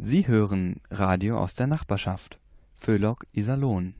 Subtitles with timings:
[0.00, 2.38] Sie hören Radio aus der Nachbarschaft.
[2.76, 3.94] Föhlock Iserlohn.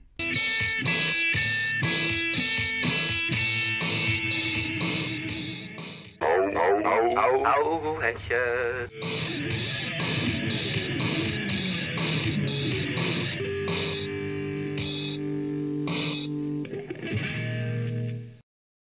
[6.20, 8.88] Au, au, Reche.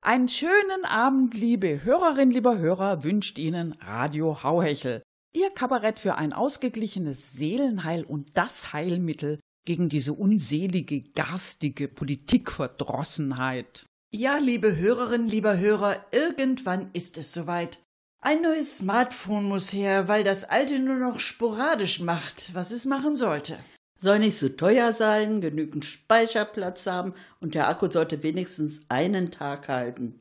[0.02, 5.04] Einen schönen Abend, liebe Hörerin, lieber Hörer, wünscht Ihnen Radio Hauhechel.
[5.36, 13.86] Ihr Kabarett für ein ausgeglichenes Seelenheil und das Heilmittel gegen diese unselige, garstige Politikverdrossenheit.
[14.12, 17.80] Ja, liebe Hörerin, lieber Hörer, irgendwann ist es soweit.
[18.22, 23.16] Ein neues Smartphone muss her, weil das alte nur noch sporadisch macht, was es machen
[23.16, 23.58] sollte.
[24.00, 29.68] Soll nicht so teuer sein, genügend Speicherplatz haben und der Akku sollte wenigstens einen Tag
[29.68, 30.20] halten.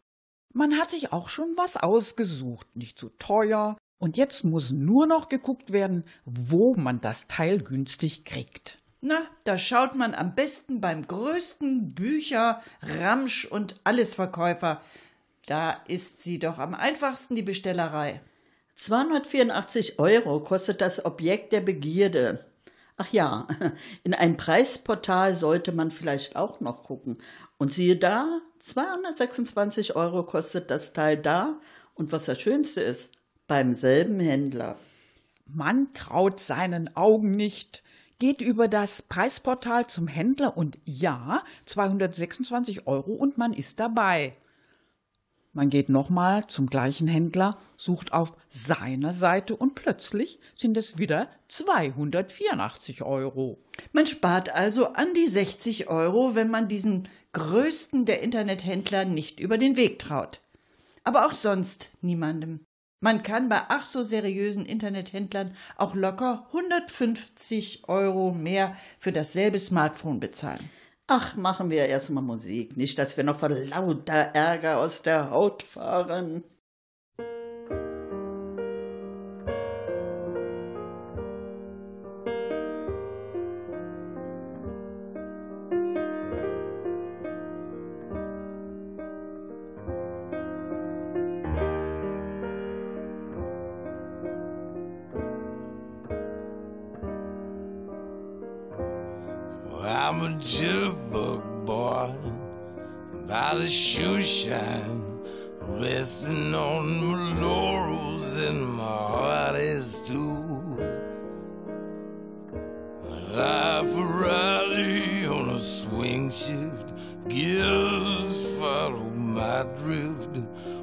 [0.54, 5.06] Man hat sich auch schon was ausgesucht, nicht zu so teuer, und jetzt muss nur
[5.06, 8.78] noch geguckt werden, wo man das Teil günstig kriegt.
[9.00, 14.82] Na, da schaut man am besten beim größten Bücher-, Ramsch- und Allesverkäufer.
[15.46, 18.20] Da ist sie doch am einfachsten die Bestellerei.
[18.74, 22.44] 284 Euro kostet das Objekt der Begierde.
[22.96, 23.46] Ach ja,
[24.02, 27.18] in ein Preisportal sollte man vielleicht auch noch gucken.
[27.56, 31.60] Und siehe da, 226 Euro kostet das Teil da.
[31.94, 33.12] Und was das Schönste ist,
[33.52, 34.78] beim selben Händler.
[35.44, 37.82] Man traut seinen Augen nicht,
[38.18, 44.32] geht über das Preisportal zum Händler und ja, 226 Euro und man ist dabei.
[45.52, 51.28] Man geht nochmal zum gleichen Händler, sucht auf seiner Seite und plötzlich sind es wieder
[51.48, 53.58] 284 Euro.
[53.92, 59.58] Man spart also an die 60 Euro, wenn man diesen größten der Internethändler nicht über
[59.58, 60.40] den Weg traut.
[61.04, 62.64] Aber auch sonst niemandem.
[63.02, 70.20] Man kann bei ach so seriösen Internethändlern auch locker 150 Euro mehr für dasselbe Smartphone
[70.20, 70.70] bezahlen.
[71.08, 72.76] Ach, machen wir erstmal Musik.
[72.76, 76.44] Nicht, dass wir noch vor lauter Ärger aus der Haut fahren.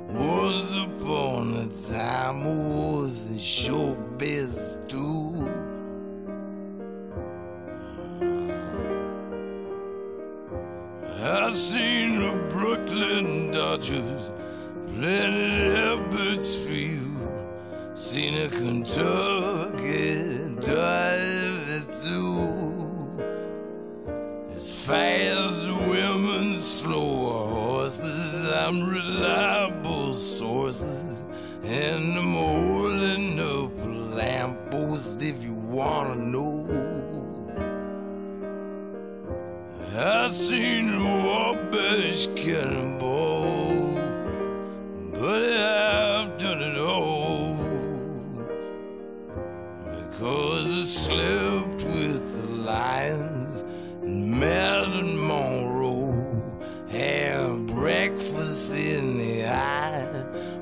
[0.09, 5.47] Was upon a time I was in showbiz too.
[11.21, 14.31] I seen the Brooklyn Dodgers
[14.93, 17.27] playing at Edwardsfield.
[17.97, 21.28] Seen a Kentucky drive
[28.69, 31.23] I'm reliable sources,
[31.63, 36.67] and I'm holding up a lamppost if you wanna know.
[39.97, 43.95] I seen a Wabash cannonball,
[45.13, 47.55] but I've done it all
[49.97, 53.63] because I slept with the lions
[54.03, 54.88] and Marilyn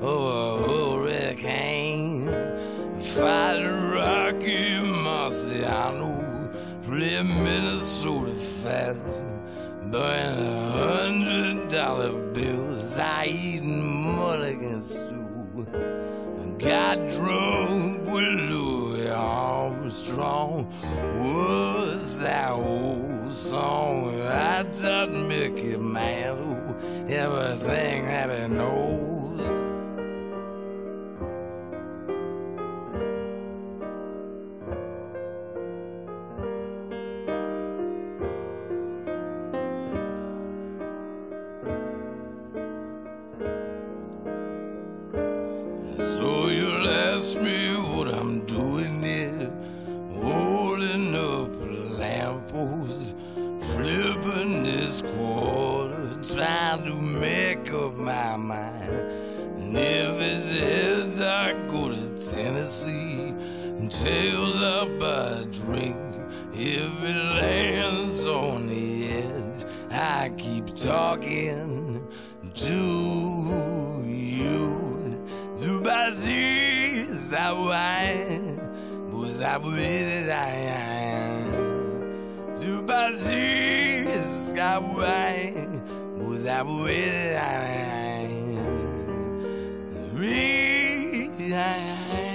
[0.00, 2.26] of a hurricane,
[3.00, 3.64] fight
[3.94, 6.52] Rocky Marciano,
[6.84, 8.32] play Minnesota
[8.62, 9.24] fast.
[9.90, 12.98] Burn a hundred dollar bills.
[12.98, 15.66] I eat mulligan stew.
[16.58, 20.70] Got drunk with Louis Armstrong.
[21.18, 26.76] Was that old song I taught Mickey Mantle
[27.08, 29.07] everything that he knows.
[64.08, 65.96] sails up a drink.
[66.54, 69.64] Every land's on the edge.
[69.90, 72.06] I keep talking
[72.54, 74.64] to you.
[75.58, 78.60] Through my seas I wind,
[79.12, 81.44] but I believe I am.
[82.56, 85.82] Through my seas I wind,
[86.18, 87.54] but I believe I
[88.24, 88.58] am.
[90.18, 92.27] Read I am.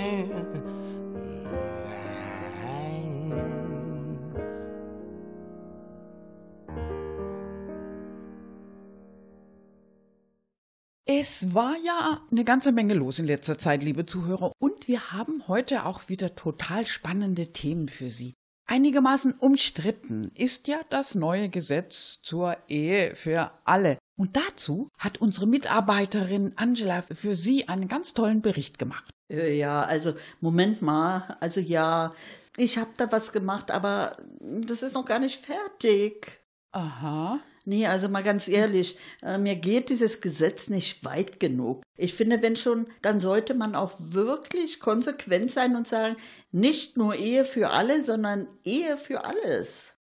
[11.26, 15.48] Es war ja eine ganze Menge los in letzter Zeit, liebe Zuhörer, und wir haben
[15.48, 18.34] heute auch wieder total spannende Themen für Sie.
[18.66, 23.98] Einigermaßen umstritten ist ja das neue Gesetz zur Ehe für alle.
[24.18, 29.10] Und dazu hat unsere Mitarbeiterin Angela für Sie einen ganz tollen Bericht gemacht.
[29.32, 32.14] Äh, Ja, also Moment mal, also ja,
[32.58, 36.42] ich habe da was gemacht, aber das ist noch gar nicht fertig.
[36.74, 37.40] Aha.
[37.66, 41.82] Nee, also mal ganz ehrlich, äh, mir geht dieses Gesetz nicht weit genug.
[41.96, 46.18] Ich finde, wenn schon, dann sollte man auch wirklich konsequent sein und sagen,
[46.52, 49.96] nicht nur Ehe für alle, sondern Ehe für alles.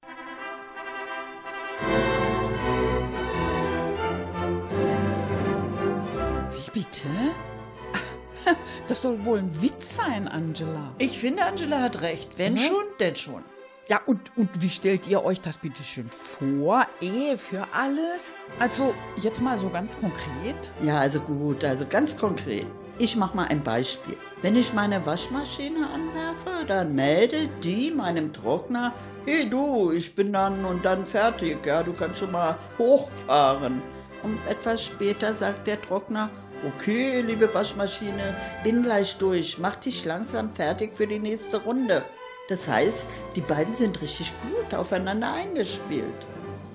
[6.53, 7.09] Wie bitte?
[8.89, 10.95] Das soll wohl ein Witz sein, Angela.
[10.99, 12.39] Ich finde, Angela hat recht.
[12.39, 12.59] Wenn Mhm.
[12.59, 13.45] schon, denn schon.
[13.89, 16.87] Ja, und, und wie stellt ihr euch das bitte schön vor?
[17.01, 18.35] Ehe für alles?
[18.59, 20.71] Also, jetzt mal so ganz konkret.
[20.83, 22.67] Ja, also gut, also ganz konkret.
[22.99, 24.17] Ich mache mal ein Beispiel.
[24.43, 28.93] Wenn ich meine Waschmaschine anwerfe, dann meldet die meinem Trockner,
[29.25, 33.83] hey du, ich bin dann und dann fertig, ja, du kannst schon mal hochfahren.
[34.23, 36.29] Und etwas später sagt der Trockner,
[36.67, 42.05] okay, liebe Waschmaschine, bin gleich durch, mach dich langsam fertig für die nächste Runde.
[42.51, 43.07] Das heißt,
[43.37, 46.27] die beiden sind richtig gut aufeinander eingespielt.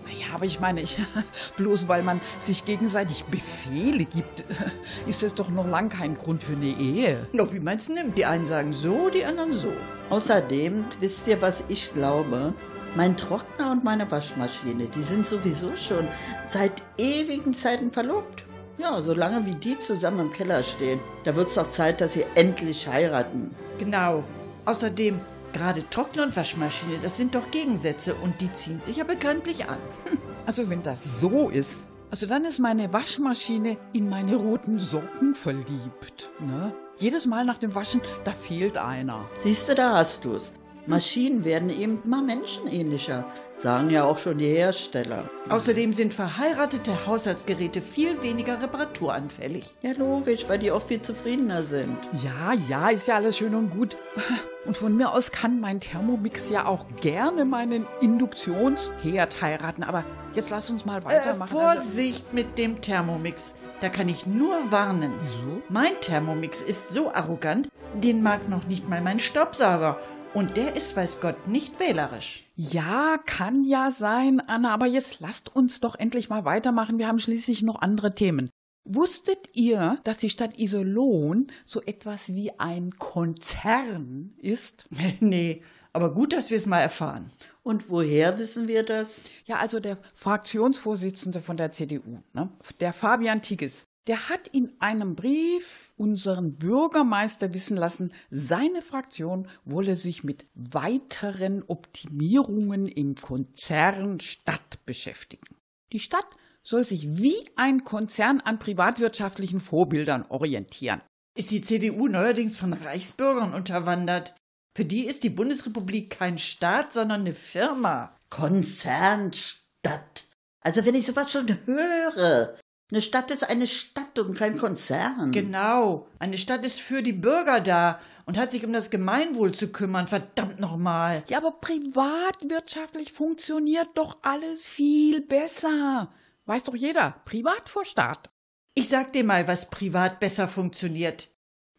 [0.05, 0.97] Naja, aber ich meine, ich,
[1.57, 4.45] bloß weil man sich gegenseitig Befehle gibt,
[5.05, 7.27] ist das doch noch lang kein Grund für eine Ehe.
[7.33, 8.17] Noch wie man es nimmt.
[8.17, 9.73] Die einen sagen so, die anderen so.
[10.09, 12.53] Außerdem, wisst ihr, was ich glaube?
[12.95, 16.07] Mein Trockner und meine Waschmaschine, die sind sowieso schon
[16.47, 18.45] seit ewigen Zeiten verlobt.
[18.77, 22.87] Ja, solange wie die zusammen im Keller stehen, da wird's doch Zeit, dass sie endlich
[22.87, 23.53] heiraten.
[23.77, 24.23] Genau.
[24.63, 25.19] Außerdem,
[25.55, 29.79] gerade Trockner und Waschmaschine, das sind doch Gegensätze und die ziehen sich ja bekanntlich an.
[30.47, 31.79] Also wenn das so ist,
[32.11, 36.29] also dann ist meine Waschmaschine in meine roten Socken verliebt.
[36.39, 36.71] Ne?
[36.97, 39.27] Jedes Mal nach dem Waschen, da fehlt einer.
[39.39, 40.53] Siehst du, da hast du's.
[40.87, 43.25] Maschinen werden eben immer menschenähnlicher,
[43.57, 45.29] sagen ja auch schon die Hersteller.
[45.49, 49.73] Außerdem sind verheiratete Haushaltsgeräte viel weniger reparaturanfällig.
[49.81, 51.97] Ja, logisch, weil die oft viel zufriedener sind.
[52.23, 53.97] Ja, ja, ist ja alles schön und gut.
[54.65, 59.83] Und von mir aus kann mein Thermomix ja auch gerne meinen Induktionsherd heiraten.
[59.83, 60.03] Aber
[60.33, 61.55] jetzt lass uns mal Äh, weitermachen.
[61.55, 63.53] Also- Vorsicht mit dem Thermomix.
[63.81, 65.13] Da kann ich nur warnen.
[65.21, 65.61] Wieso?
[65.69, 69.99] Mein Thermomix ist so arrogant, den mag noch nicht mal mein Staubsauger.
[70.35, 72.43] Und der ist, weiß Gott, nicht wählerisch.
[72.57, 76.99] Ja, kann ja sein, Anna, aber jetzt lasst uns doch endlich mal weitermachen.
[76.99, 78.49] Wir haben schließlich noch andere Themen.
[78.83, 84.89] Wusstet ihr, dass die Stadt Iserlohn so etwas wie ein Konzern ist?
[85.21, 87.31] nee, aber gut, dass wir es mal erfahren.
[87.63, 89.21] Und woher wissen wir das?
[89.45, 92.49] Ja, also der Fraktionsvorsitzende von der CDU, ne,
[92.81, 99.95] der Fabian Tigges, der hat in einem Brief unseren Bürgermeister wissen lassen, seine Fraktion wolle
[99.95, 105.55] sich mit weiteren Optimierungen im Konzern Stadt beschäftigen.
[105.91, 106.27] Die Stadt
[106.61, 111.01] soll sich wie ein Konzern an privatwirtschaftlichen Vorbildern orientieren.
[111.37, 114.33] Ist die CDU neuerdings von Reichsbürgern unterwandert?
[114.75, 118.15] Für die ist die Bundesrepublik kein Staat, sondern eine Firma.
[118.29, 120.25] Konzernstadt.
[120.61, 122.57] Also wenn ich sowas schon höre.
[122.91, 125.31] Eine Stadt ist eine Stadt und kein Konzern.
[125.31, 126.07] Genau.
[126.19, 130.07] Eine Stadt ist für die Bürger da und hat sich um das Gemeinwohl zu kümmern.
[130.07, 131.23] Verdammt nochmal.
[131.27, 136.13] Ja, aber privatwirtschaftlich funktioniert doch alles viel besser.
[136.45, 138.29] Weiß doch jeder, privat vor Staat.
[138.75, 141.29] Ich sag dir mal, was privat besser funktioniert.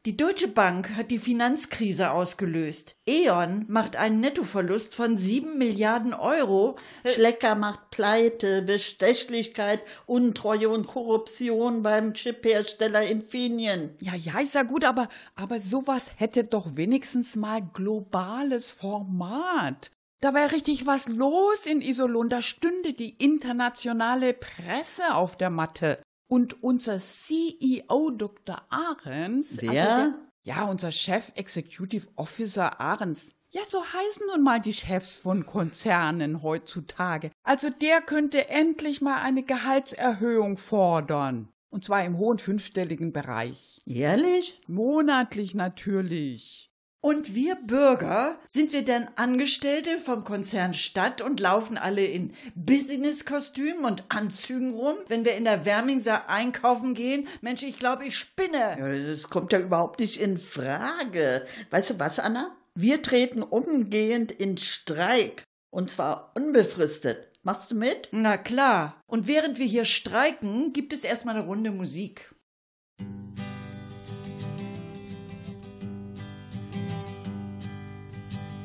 [0.07, 2.95] Die Deutsche Bank hat die Finanzkrise ausgelöst.
[3.09, 6.77] E.ON macht einen Nettoverlust von sieben Milliarden Euro.
[7.05, 13.97] Schlecker macht Pleite, Bestechlichkeit, Untreue und Korruption beim Chiphersteller Infineon.
[14.01, 19.91] Ja, ja, ist ja gut, aber, aber sowas hätte doch wenigstens mal globales Format.
[20.21, 25.99] Da wäre richtig was los in Isolon, da stünde die internationale Presse auf der Matte.
[26.29, 28.63] Und unser CEO Dr.
[28.71, 29.97] Ahrens, Wer?
[29.97, 33.35] also Ja, unser Chef Executive Officer Ahrens.
[33.51, 37.31] Ja, so heißen nun mal die Chefs von Konzernen heutzutage.
[37.43, 41.49] Also der könnte endlich mal eine Gehaltserhöhung fordern.
[41.71, 43.79] Und zwar im hohen fünfstelligen Bereich.
[43.87, 44.61] Ehrlich?
[44.67, 46.71] Monatlich natürlich.
[47.01, 53.85] Und wir Bürger, sind wir denn Angestellte vom Konzern Stadt und laufen alle in Business-Kostümen
[53.85, 57.29] und Anzügen rum, wenn wir in der Wermingser einkaufen gehen?
[57.43, 58.77] Mensch, ich glaube, ich spinne.
[58.79, 61.47] Ja, das kommt ja überhaupt nicht in Frage.
[61.71, 62.57] Weißt du was, Anna?
[62.75, 65.45] Wir treten umgehend in Streik.
[65.71, 67.33] Und zwar unbefristet.
[67.43, 68.09] Machst du mit?
[68.11, 69.01] Na klar.
[69.07, 72.35] Und während wir hier streiken, gibt es erstmal eine Runde Musik.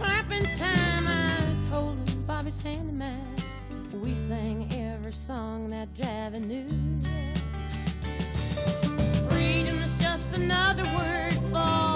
[0.00, 1.06] wipers slapping time.
[1.06, 3.36] I was holding Bobby's hand in mine.
[4.02, 6.68] We sang every song that Javi knew.
[9.28, 11.89] Freedom's just another word for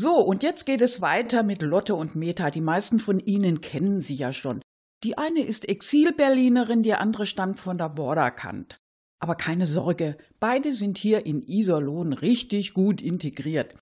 [0.00, 2.52] So, und jetzt geht es weiter mit Lotte und Meta.
[2.52, 4.62] Die meisten von Ihnen kennen sie ja schon.
[5.02, 8.76] Die eine ist Exil-Berlinerin, die andere stammt von der Borderkant.
[9.18, 13.74] Aber keine Sorge, beide sind hier in Iserlohn richtig gut integriert.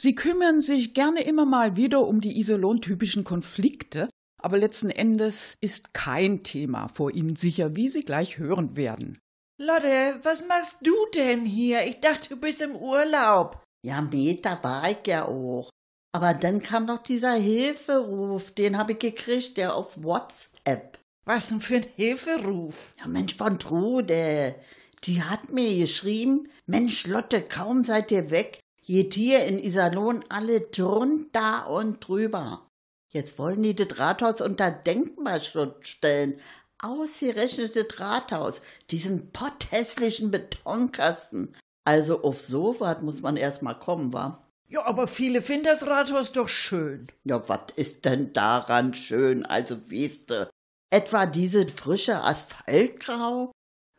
[0.00, 4.06] Sie kümmern sich gerne immer mal wieder um die Iserlohn-typischen Konflikte,
[4.40, 9.18] aber letzten Endes ist kein Thema vor Ihnen sicher, wie Sie gleich hören werden.
[9.58, 11.84] Lotte, was machst du denn hier?
[11.88, 13.64] Ich dachte, du bist im Urlaub.
[13.82, 15.70] Ja, Meter war ich ja auch.
[16.12, 20.98] Aber dann kam noch dieser Hilferuf, den habe ich gekriegt, der auf WhatsApp.
[21.24, 22.92] Was denn für ein Hilferuf?
[22.98, 24.56] Ja, Mensch, von Trude.
[25.04, 30.60] Die hat mir geschrieben, Mensch, Lotte, kaum seid ihr weg, geht hier in Iserlohn alle
[30.60, 32.66] drunter und drüber.
[33.08, 36.40] Jetzt wollen die das Rathaus unter Denkmalschutz stellen.
[36.82, 38.60] Ausgerechnete Rathaus,
[38.90, 41.54] diesen potthässlichen Betonkasten.
[41.84, 44.46] Also auf so was muss man erst mal kommen, wa?
[44.68, 47.08] Ja, aber viele finden das Rathaus doch schön.
[47.24, 49.44] Ja, was ist denn daran schön?
[49.44, 50.48] Also, du,
[50.90, 53.50] etwa diese frische Asphaltgrau?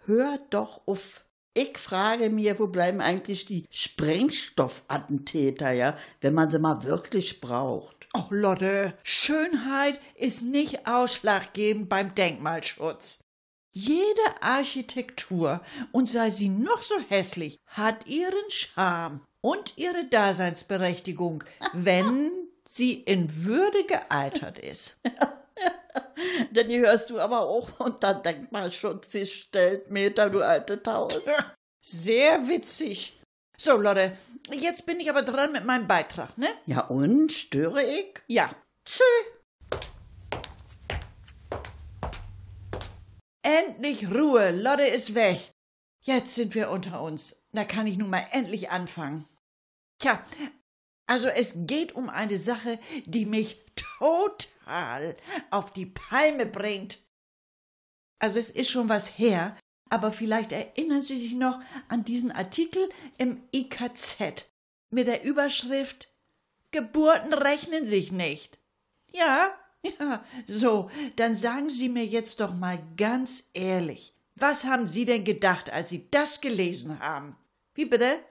[0.05, 1.25] Hör doch auf.
[1.53, 8.07] Ich frage mir, wo bleiben eigentlich die Sprengstoffattentäter, ja, wenn man sie mal wirklich braucht?
[8.13, 13.19] Ach, Lotte, Schönheit ist nicht ausschlaggebend beim Denkmalschutz.
[13.74, 15.62] Jede Architektur,
[15.92, 22.32] und sei sie noch so hässlich, hat ihren Charme und ihre Daseinsberechtigung, wenn
[22.68, 24.98] sie in Würde gealtert ist.
[26.51, 31.20] Denn die hörst du aber auch unter Denkmalschutz gestellt, Meter, du alte Taus.
[31.82, 33.20] Sehr witzig.
[33.58, 34.18] So, Lotte,
[34.51, 36.48] jetzt bin ich aber dran mit meinem Beitrag, ne?
[36.66, 37.32] Ja, und?
[37.32, 38.22] Störe ich?
[38.28, 38.50] Ja.
[38.86, 39.04] Tschö.
[43.41, 45.53] Endlich Ruhe, Lotte ist weg.
[46.01, 47.36] Jetzt sind wir unter uns.
[47.51, 49.25] Da kann ich nun mal endlich anfangen.
[50.00, 50.24] Tja,
[51.07, 55.18] also es geht um eine Sache, die mich total
[55.50, 57.03] auf die Palme bringt.
[58.20, 59.57] Also es ist schon was her,
[59.89, 64.46] aber vielleicht erinnern Sie sich noch an diesen Artikel im IKZ
[64.92, 66.09] mit der Überschrift
[66.72, 68.59] Geburten rechnen sich nicht.
[69.11, 69.53] Ja,
[70.00, 75.24] ja, so, dann sagen Sie mir jetzt doch mal ganz ehrlich, was haben Sie denn
[75.24, 77.35] gedacht, als Sie das gelesen haben?
[77.74, 78.20] Wie bitte?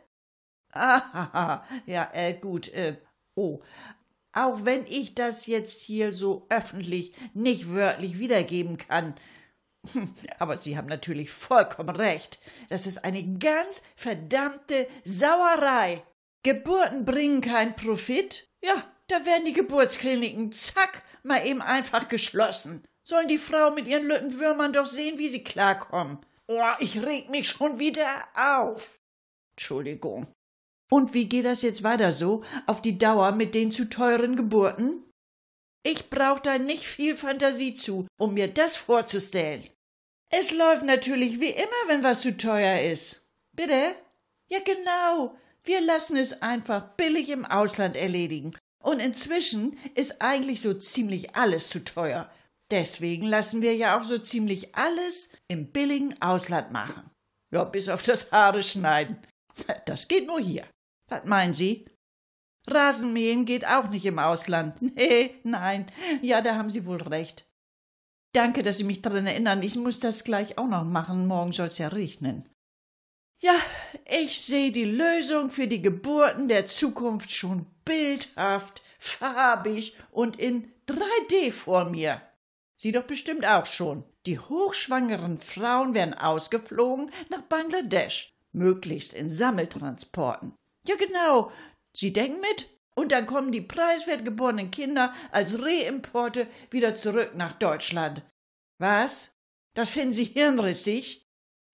[0.73, 2.97] Ah, ja, äh, gut, äh,
[3.35, 3.61] oh.
[4.33, 9.17] Auch wenn ich das jetzt hier so öffentlich nicht wörtlich wiedergeben kann.
[10.39, 12.39] Aber Sie haben natürlich vollkommen recht.
[12.69, 16.05] Das ist eine ganz verdammte Sauerei.
[16.45, 18.49] Geburten bringen keinen Profit?
[18.63, 22.83] Ja, da werden die Geburtskliniken zack mal eben einfach geschlossen.
[23.03, 26.19] Sollen die Frauen mit ihren Lüttenwürmern doch sehen, wie sie klarkommen.
[26.47, 29.01] Oh, ich reg mich schon wieder auf.
[29.53, 30.27] Entschuldigung.
[30.91, 35.05] Und wie geht das jetzt weiter so auf die Dauer mit den zu teuren Geburten?
[35.83, 39.69] Ich brauch da nicht viel Fantasie zu, um mir das vorzustellen.
[40.31, 43.23] Es läuft natürlich wie immer, wenn was zu teuer ist.
[43.53, 43.95] Bitte?
[44.49, 45.37] Ja, genau.
[45.65, 48.57] Wir lassen es einfach billig im Ausland erledigen.
[48.83, 52.31] Und inzwischen ist eigentlich so ziemlich alles zu teuer.
[52.71, 57.11] Deswegen lassen wir ja auch so ziemlich alles im billigen Ausland machen.
[57.53, 59.19] Ja, bis auf das Haare schneiden.
[59.87, 60.67] Das geht nur hier.
[61.09, 61.87] Was meinen Sie?
[62.69, 64.81] Rasenmähen geht auch nicht im Ausland.
[64.95, 65.87] Nee, nein.
[66.23, 67.47] Ja, da haben Sie wohl recht.
[68.33, 69.63] Danke, dass Sie mich daran erinnern.
[69.63, 71.27] Ich muss das gleich auch noch machen.
[71.27, 72.49] Morgen soll's ja regnen.
[73.43, 73.55] Ja,
[74.05, 81.51] ich sehe die Lösung für die Geburten der Zukunft schon bildhaft, farbig und in 3D
[81.51, 82.21] vor mir.
[82.77, 84.05] Sie doch bestimmt auch schon.
[84.27, 90.55] Die hochschwangeren Frauen werden ausgeflogen nach Bangladesch, möglichst in Sammeltransporten.
[90.87, 91.51] Ja, genau.
[91.95, 92.69] Sie denken mit?
[92.95, 98.23] Und dann kommen die preiswert geborenen Kinder als Reimporte wieder zurück nach Deutschland.
[98.77, 99.31] Was?
[99.73, 101.27] Das finden Sie hirnrissig?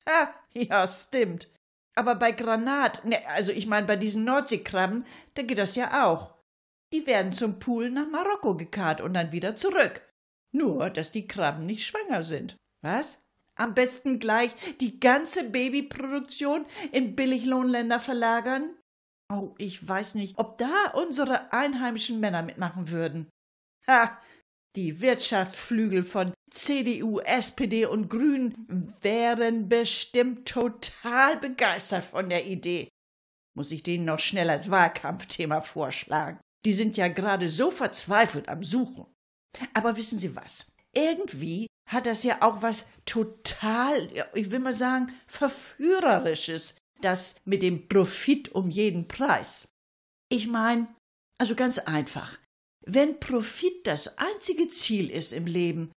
[0.09, 1.49] Ha, ja, stimmt.
[1.97, 5.05] Aber bei Granat, ne, also ich meine bei diesen Nordseekrabben,
[5.35, 6.35] da geht das ja auch.
[6.93, 10.03] Die werden zum Pool nach Marokko gekarrt und dann wieder zurück.
[10.53, 12.57] Nur, dass die Krabben nicht schwanger sind.
[12.83, 13.19] Was?
[13.57, 18.77] Am besten gleich die ganze Babyproduktion in Billiglohnländer verlagern?
[19.33, 23.29] Oh, ich weiß nicht, ob da unsere einheimischen Männer mitmachen würden.
[23.89, 24.19] Ha!
[24.77, 32.89] Die Wirtschaftsflügel von CDU, SPD und Grünen wären bestimmt total begeistert von der Idee.
[33.57, 36.39] Muss ich denen noch schnell als Wahlkampfthema vorschlagen.
[36.67, 39.07] Die sind ja gerade so verzweifelt am Suchen.
[39.73, 40.67] Aber wissen Sie was?
[40.95, 47.89] Irgendwie hat das ja auch was total, ich will mal sagen, verführerisches, das mit dem
[47.89, 49.67] Profit um jeden Preis.
[50.29, 50.89] Ich mein,
[51.39, 52.39] Also ganz einfach.
[52.89, 55.91] Wenn Profit das einzige Ziel ist im Leben,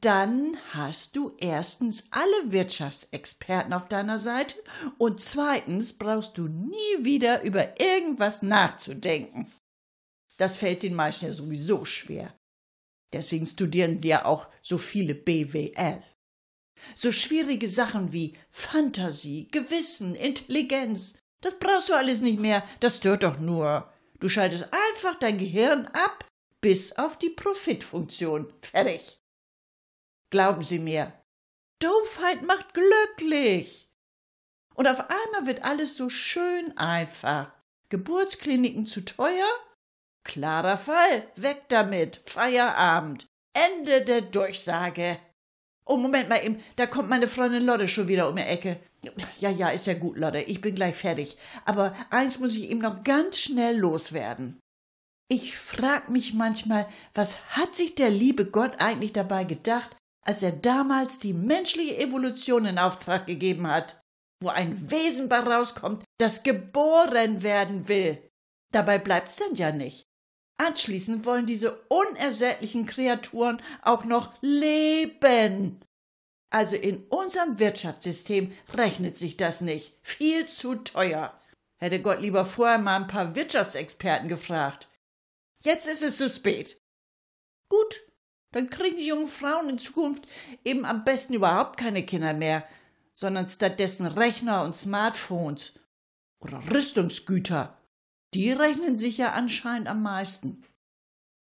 [0.00, 4.62] dann hast du erstens alle Wirtschaftsexperten auf deiner Seite
[4.98, 9.50] und zweitens brauchst du nie wieder über irgendwas nachzudenken.
[10.36, 12.32] Das fällt den meisten ja sowieso schwer.
[13.12, 16.02] Deswegen studieren die ja auch so viele BWL.
[16.94, 23.22] So schwierige Sachen wie Fantasie, Gewissen, Intelligenz, das brauchst du alles nicht mehr, das stört
[23.22, 23.90] doch nur.
[24.20, 26.25] Du schaltest einfach dein Gehirn ab,
[26.66, 28.52] bis auf die Profitfunktion.
[28.60, 29.20] Fertig.
[30.32, 31.12] Glauben Sie mir,
[31.80, 33.88] Doofheit macht glücklich.
[34.74, 37.52] Und auf einmal wird alles so schön einfach.
[37.88, 39.46] Geburtskliniken zu teuer?
[40.24, 45.20] Klarer Fall, weg damit, Feierabend, Ende der Durchsage.
[45.84, 48.80] Oh, Moment mal eben, da kommt meine Freundin Lotte schon wieder um die Ecke.
[49.38, 51.36] Ja, ja, ist ja gut, Lotte, ich bin gleich fertig.
[51.64, 54.58] Aber eins muss ich eben noch ganz schnell loswerden.
[55.28, 60.52] Ich frag mich manchmal, was hat sich der liebe Gott eigentlich dabei gedacht, als er
[60.52, 64.00] damals die menschliche Evolution in Auftrag gegeben hat,
[64.40, 68.22] wo ein Wesen bei rauskommt, das geboren werden will.
[68.72, 70.04] Dabei bleibt's dann ja nicht.
[70.58, 75.80] Anschließend wollen diese unersättlichen Kreaturen auch noch leben.
[76.50, 79.98] Also in unserem Wirtschaftssystem rechnet sich das nicht.
[80.02, 81.38] Viel zu teuer.
[81.78, 84.88] Hätte Gott lieber vorher mal ein paar Wirtschaftsexperten gefragt.
[85.66, 86.80] Jetzt ist es zu spät.
[87.68, 88.00] Gut,
[88.52, 90.24] dann kriegen die jungen Frauen in Zukunft
[90.64, 92.64] eben am besten überhaupt keine Kinder mehr,
[93.16, 95.72] sondern stattdessen Rechner und Smartphones
[96.38, 97.76] oder Rüstungsgüter.
[98.32, 100.62] Die rechnen sich ja anscheinend am meisten.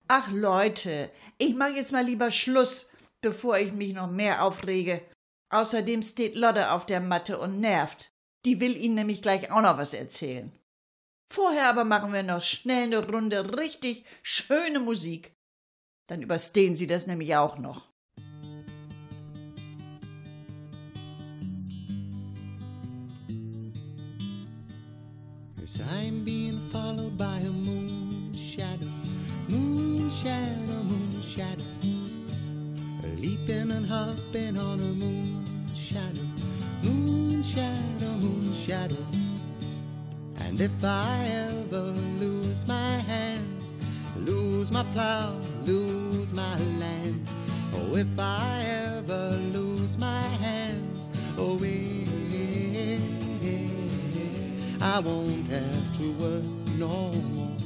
[0.07, 2.87] Ach Leute, ich mach jetzt mal lieber Schluss,
[3.21, 5.03] bevor ich mich noch mehr aufrege.
[5.51, 8.11] Außerdem steht Lotte auf der Matte und nervt.
[8.47, 10.58] Die will Ihnen nämlich gleich auch noch was erzählen.
[11.31, 15.37] Vorher aber machen wir noch schnell eine Runde richtig schöne Musik.
[16.07, 17.87] Dann überstehen Sie das nämlich auch noch.
[25.63, 28.89] As I'm being followed by a moon shadow,
[29.49, 31.63] moon shadow, moon shadow,
[33.21, 35.45] leaping and hopping on a moon
[35.77, 36.25] shadow,
[36.83, 38.98] moon shadow, moon shadow.
[40.49, 43.77] And if I ever lose my hands,
[44.17, 47.21] lose my plow, lose my land,
[47.75, 52.99] oh, if I ever lose my hands, oh, eh,
[54.81, 56.45] I won't have to work
[56.79, 57.59] no more.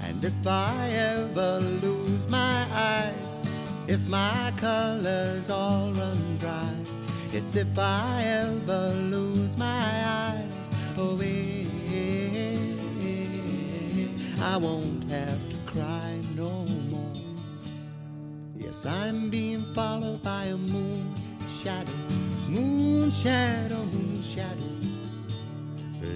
[0.00, 3.38] And if I ever lose my eyes,
[3.86, 6.74] if my colors all run dry,
[7.32, 9.64] yes, if I ever lose my
[10.04, 10.61] eyes,
[10.98, 11.66] eh,
[14.40, 17.12] I won't have to cry no more.
[18.56, 21.14] Yes, I'm being followed by a moon
[21.62, 21.92] shadow,
[22.48, 24.72] moon shadow, moon shadow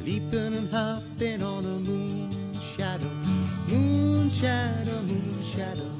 [0.06, 3.10] leaping and hopping on a moon shadow,
[3.68, 5.90] moon shadow, moon shadow.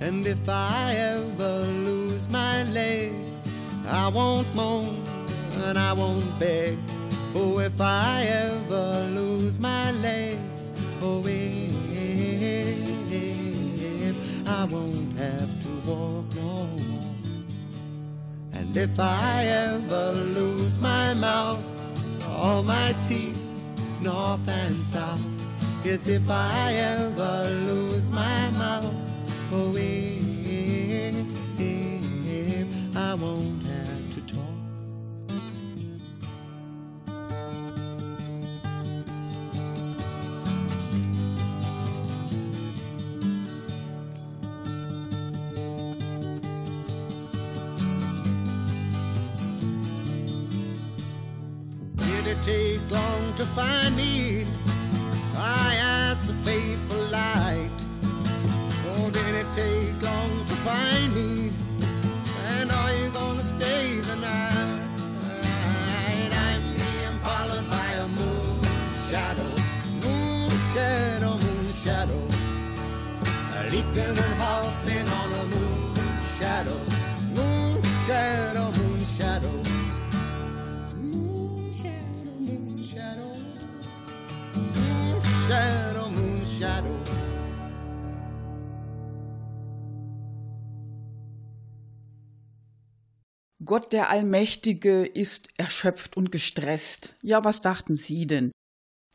[0.00, 3.48] And if I ever lose my legs,
[3.88, 5.02] I won't moan
[5.64, 6.78] and I won't beg.
[7.38, 10.72] Oh, if I ever lose my legs,
[11.02, 11.68] oh, if
[14.48, 17.44] I won't have to walk no more.
[18.54, 21.70] And if I ever lose my mouth,
[22.26, 23.38] all my teeth,
[24.00, 25.20] north and south.
[25.84, 28.94] Yes, if I ever lose my mouth,
[29.52, 30.56] oh, if
[32.96, 33.55] I won't
[52.46, 54.46] take long to find me?
[55.36, 57.70] I asked the faithful light.
[58.88, 61.50] Oh, did it take long to find me?
[62.54, 64.80] And are you gonna stay the night?
[66.44, 68.62] I'm being followed by a moon
[69.08, 69.50] shadow,
[70.04, 72.22] moon shadow, moon shadow.
[73.72, 75.94] Leaping and hopping on a moon
[76.38, 76.78] shadow,
[77.34, 78.65] moon shadow.
[85.46, 86.90] Shadow, moon shadow.
[93.64, 97.16] Gott der Allmächtige ist erschöpft und gestresst.
[97.22, 98.52] Ja, was dachten Sie denn?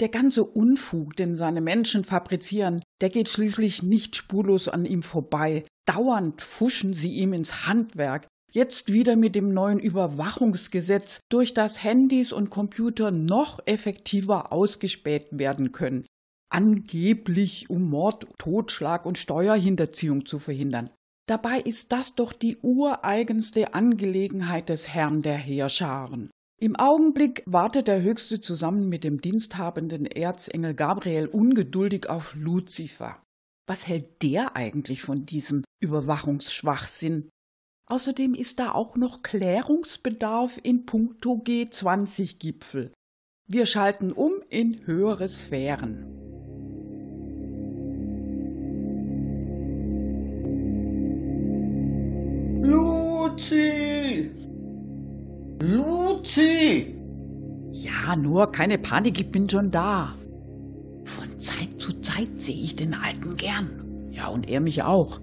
[0.01, 5.63] Der ganze Unfug, den seine Menschen fabrizieren, der geht schließlich nicht spurlos an ihm vorbei.
[5.85, 8.27] Dauernd fuschen sie ihm ins Handwerk.
[8.51, 15.71] Jetzt wieder mit dem neuen Überwachungsgesetz, durch das Handys und Computer noch effektiver ausgespäht werden
[15.71, 16.05] können.
[16.51, 20.89] Angeblich um Mord, Totschlag und Steuerhinterziehung zu verhindern.
[21.27, 26.29] Dabei ist das doch die ureigenste Angelegenheit des Herrn der Heerscharen.
[26.59, 33.23] Im Augenblick wartet der Höchste zusammen mit dem diensthabenden Erzengel Gabriel ungeduldig auf Luzifer.
[33.65, 37.29] Was hält der eigentlich von diesem Überwachungsschwachsinn?
[37.89, 42.91] Außerdem ist da auch noch Klärungsbedarf in puncto G20-Gipfel.
[43.47, 46.20] Wir schalten um in höhere Sphären.
[53.31, 54.29] Luzi!
[55.61, 56.95] Luzi!
[57.71, 60.15] Ja, nur keine Panik, ich bin schon da.
[61.05, 64.09] Von Zeit zu Zeit sehe ich den Alten gern.
[64.11, 65.21] Ja, und er mich auch.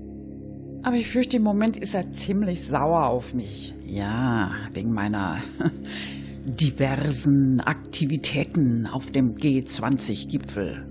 [0.84, 3.74] Aber ich fürchte, im Moment ist er ziemlich sauer auf mich.
[3.84, 5.42] Ja, wegen meiner
[6.46, 10.86] diversen Aktivitäten auf dem G20-Gipfel.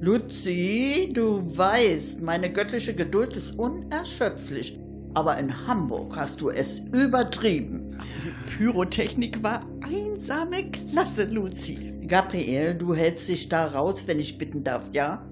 [0.00, 4.78] Luzi, du weißt, meine göttliche Geduld ist unerschöpflich.
[5.16, 7.98] Aber in Hamburg hast du es übertrieben.
[8.22, 11.94] Die Pyrotechnik war einsame Klasse, Luzi.
[12.06, 15.26] Gabriel, du hältst dich da raus, wenn ich bitten darf, ja?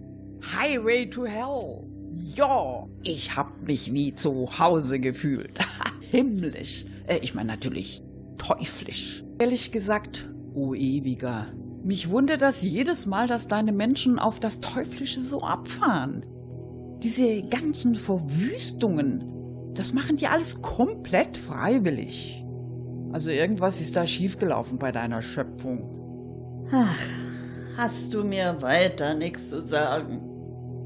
[0.57, 1.87] Highway to Hell.
[2.35, 5.61] Ja, ich hab mich wie zu Hause gefühlt.
[6.01, 6.87] Himmlisch.
[7.07, 8.03] Äh, ich meine natürlich
[8.38, 9.23] teuflisch.
[9.38, 11.49] Ehrlich gesagt, o oh ewiger.
[11.83, 16.25] Mich wundert das jedes Mal, dass deine Menschen auf das Teuflische so abfahren.
[17.03, 19.35] Diese ganzen Verwüstungen,
[19.75, 22.45] das machen die alles komplett freiwillig.
[23.13, 26.67] Also irgendwas ist da schiefgelaufen bei deiner Schöpfung.
[26.73, 26.99] Ach,
[27.77, 30.21] hast du mir weiter nichts zu sagen?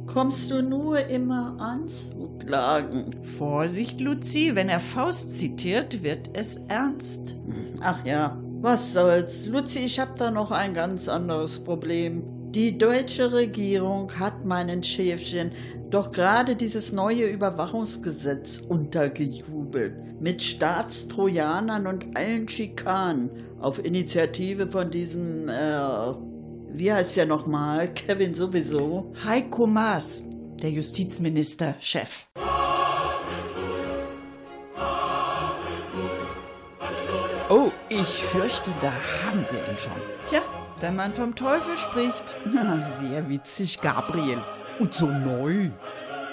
[0.07, 3.15] Kommst du nur immer anzuklagen?
[3.23, 7.37] Vorsicht, Luzi, wenn er Faust zitiert, wird es ernst.
[7.81, 9.47] Ach ja, was soll's.
[9.47, 12.23] Luzi, ich hab da noch ein ganz anderes Problem.
[12.53, 15.53] Die deutsche Regierung hat meinen Schäfchen
[15.91, 20.21] doch gerade dieses neue Überwachungsgesetz untergejubelt.
[20.21, 26.15] Mit Staatstrojanern und allen Schikanen auf Initiative von diesem, äh,
[26.73, 27.89] wie heißt der nochmal?
[27.95, 29.13] Kevin sowieso.
[29.25, 30.23] Heiko Maas,
[30.63, 32.27] der Justizminister, Chef.
[37.51, 38.93] Oh, ich fürchte, da
[39.25, 39.93] haben wir ihn schon.
[40.27, 40.43] Tja,
[40.81, 42.37] wenn man vom Teufel spricht.
[42.45, 44.43] Na, sehr witzig, Gabriel.
[44.79, 45.71] Und so neu.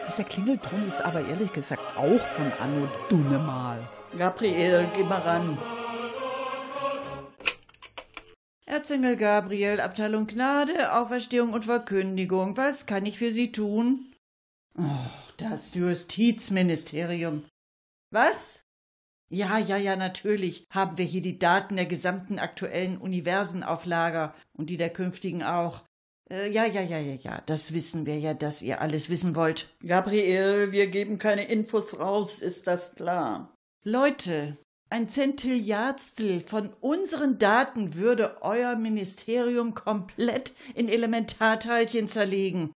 [0.08, 3.80] Dieser Klingelton ist aber ehrlich gesagt auch von Anno Dunnemal.
[4.18, 5.58] Gabriel, geh mal ran.
[8.68, 12.56] Erzengel Gabriel, Abteilung Gnade, Auferstehung und Verkündigung.
[12.58, 14.14] Was kann ich für Sie tun?
[14.78, 17.46] Oh, das Justizministerium.
[18.12, 18.60] Was?
[19.30, 24.36] Ja, ja, ja, natürlich haben wir hier die Daten der gesamten aktuellen Universen auf Lager
[24.54, 25.84] und die der künftigen auch.
[26.30, 29.70] Äh, ja, ja, ja, ja, ja, das wissen wir ja, dass ihr alles wissen wollt.
[29.86, 33.56] Gabriel, wir geben keine Infos raus, ist das klar?
[33.84, 34.58] Leute,
[34.90, 42.72] ein Zentilliardstel von unseren Daten würde euer Ministerium komplett in Elementarteilchen zerlegen.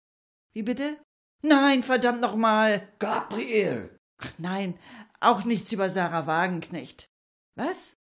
[0.54, 0.98] Wie bitte?
[1.42, 2.88] Nein, verdammt nochmal.
[3.00, 3.98] Gabriel!
[4.18, 4.78] Ach nein,
[5.22, 7.10] auch nichts über Sarah Wagenknecht.
[7.56, 7.94] Was?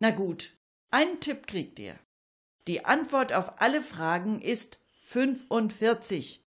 [0.00, 0.56] Na gut,
[0.90, 1.98] einen Tipp kriegt ihr.
[2.68, 4.78] Die Antwort auf alle Fragen ist
[5.12, 6.42] 45.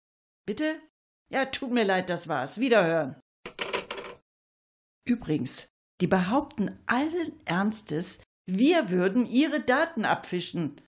[0.47, 0.81] Bitte?
[1.31, 2.61] Ja, tut mir leid, das war's.
[2.61, 3.17] Wiederhören.
[5.05, 5.67] Übrigens,
[6.01, 10.81] die behaupten allen Ernstes, wir würden ihre Daten abfischen.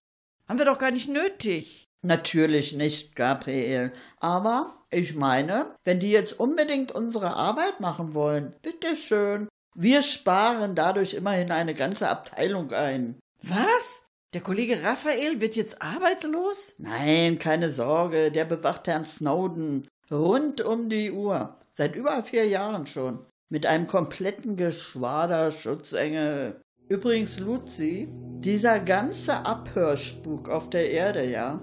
[0.49, 1.85] Haben wir doch gar nicht nötig.
[2.03, 3.93] Natürlich nicht, Gabriel.
[4.21, 9.49] Aber ich meine, wenn die jetzt unbedingt unsere Arbeit machen wollen, bitteschön.
[9.75, 13.19] Wir sparen dadurch immerhin eine ganze Abteilung ein.
[13.43, 14.04] Was?
[14.35, 16.75] Der Kollege Raphael wird jetzt arbeitslos?
[16.79, 21.57] Nein, keine Sorge, der bewacht Herrn Snowden rund um die Uhr.
[21.71, 23.21] Seit über vier Jahren schon.
[23.49, 26.61] Mit einem kompletten Geschwader Schutzengel.
[26.89, 28.09] Übrigens, Luzi,
[28.41, 31.61] dieser ganze Abhörspuk auf der Erde, ja,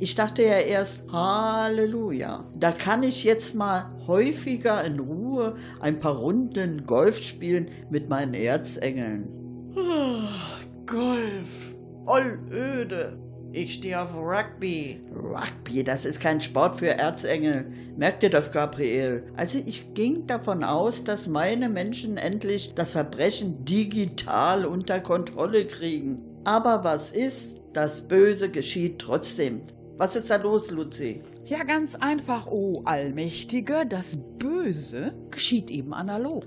[0.00, 2.50] ich dachte ja erst, Halleluja.
[2.56, 8.34] Da kann ich jetzt mal häufiger in Ruhe ein paar Runden Golf spielen mit meinen
[8.34, 9.28] Erzengeln.
[9.76, 11.77] Oh, Golf.
[12.08, 13.18] Voll öde.
[13.52, 14.98] Ich stehe auf Rugby.
[15.14, 17.70] Rugby, das ist kein Sport für Erzengel.
[17.98, 19.30] Merkt ihr das, Gabriel?
[19.36, 26.22] Also ich ging davon aus, dass meine Menschen endlich das Verbrechen digital unter Kontrolle kriegen.
[26.44, 27.58] Aber was ist?
[27.74, 29.60] Das Böse geschieht trotzdem.
[29.98, 31.20] Was ist da los, Luzi?
[31.44, 36.46] Ja, ganz einfach, oh Allmächtige, das Böse geschieht eben analog.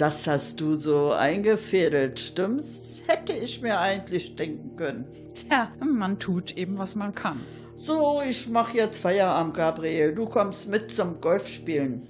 [0.00, 3.02] Das hast du so eingefädelt, stimmt's?
[3.06, 5.04] Hätte ich mir eigentlich denken können.
[5.34, 7.38] Tja, man tut eben, was man kann.
[7.76, 10.14] So, ich mach jetzt Feierabend, Gabriel.
[10.14, 12.08] Du kommst mit zum Golfspielen.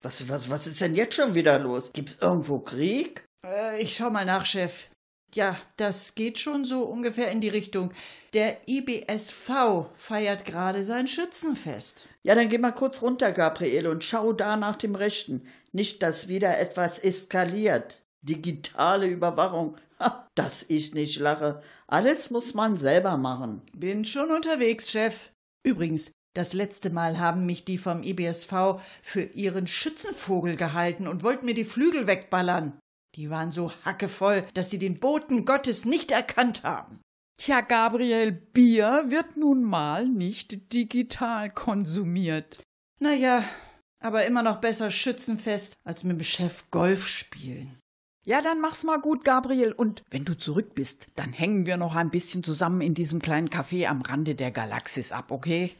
[0.00, 1.92] Was, was, was ist denn jetzt schon wieder los?
[1.92, 3.24] Gibt's irgendwo Krieg?
[3.44, 4.90] Äh, ich schau mal nach, Chef.
[5.36, 7.92] Ja, das geht schon so ungefähr in die Richtung.
[8.32, 12.08] Der IBSV feiert gerade sein Schützenfest.
[12.22, 15.46] Ja, dann geh mal kurz runter, Gabriel, und schau da nach dem Rechten.
[15.72, 18.02] Nicht, dass wieder etwas eskaliert.
[18.22, 19.76] Digitale Überwachung.
[20.00, 21.62] Ha, dass ich nicht lache.
[21.86, 23.60] Alles muss man selber machen.
[23.74, 25.32] Bin schon unterwegs, Chef.
[25.62, 31.44] Übrigens, das letzte Mal haben mich die vom IBSV für ihren Schützenvogel gehalten und wollten
[31.44, 32.78] mir die Flügel wegballern.
[33.16, 37.00] Die waren so hackevoll, dass sie den Boten Gottes nicht erkannt haben.
[37.38, 42.62] Tja, Gabriel, Bier wird nun mal nicht digital konsumiert.
[43.00, 43.42] Naja,
[44.00, 47.78] aber immer noch besser Schützenfest als mit dem Chef Golf spielen.
[48.26, 49.72] Ja, dann mach's mal gut, Gabriel.
[49.72, 53.48] Und wenn du zurück bist, dann hängen wir noch ein bisschen zusammen in diesem kleinen
[53.48, 55.74] Café am Rande der Galaxis ab, okay?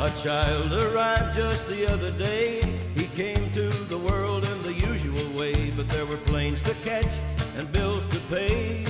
[0.00, 2.62] A child arrived just the other day.
[2.94, 7.20] He came to the world in the usual way, but there were planes to catch
[7.58, 8.86] and bills to pay.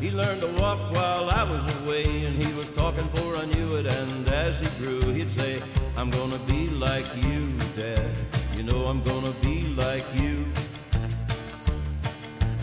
[0.00, 3.74] He learned to walk while I was away, and he was talking for I knew
[3.74, 3.86] it.
[3.86, 5.60] And as he grew, he'd say,
[5.96, 8.10] I'm gonna be like you, Dad.
[8.56, 10.46] You know I'm gonna be like you.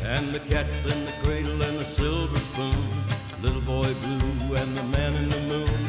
[0.05, 2.87] And the cat's in the cradle and the silver spoon,
[3.41, 5.88] little boy blue and the man in the moon.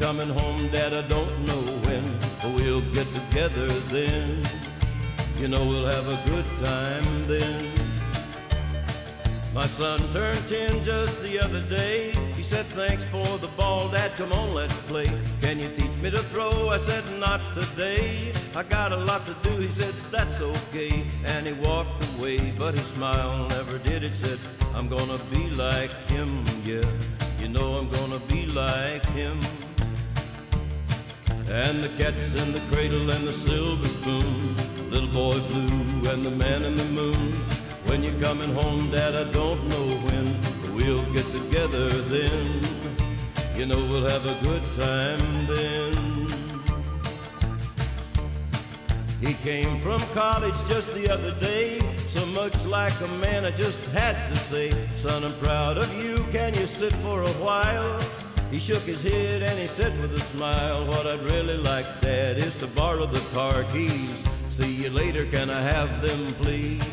[0.00, 2.04] Coming home, Dad, I don't know when,
[2.42, 4.42] but we'll get together then.
[5.38, 7.72] You know we'll have a good time then.
[9.54, 12.12] My son turned 10 just the other day.
[12.34, 14.10] He said, Thanks for the ball, Dad.
[14.12, 15.04] Come on, let's play.
[15.40, 16.70] Can you teach me to throw?
[16.70, 18.32] I said, Not today.
[18.56, 19.50] I got a lot to do.
[19.58, 21.04] He said, That's okay.
[21.26, 24.04] And he walked away, but his smile never did.
[24.04, 24.38] It said,
[24.74, 26.82] I'm gonna be like him, yeah.
[27.38, 29.38] You know I'm gonna be like him.
[31.52, 34.56] And the cat's in the cradle and the silver spoon.
[34.88, 37.32] Little boy blue and the man in the moon.
[37.84, 40.26] When you're coming home, Dad, I don't know when,
[40.74, 42.58] we'll get together then.
[43.54, 46.26] You know we'll have a good time then.
[49.20, 53.84] He came from college just the other day, so much like a man I just
[53.90, 58.21] had to say, Son, I'm proud of you, can you sit for a while?
[58.52, 62.36] He shook his head and he said with a smile, What I'd really like, Dad,
[62.36, 64.22] is to borrow the car keys.
[64.50, 66.86] See you later, can I have them, please?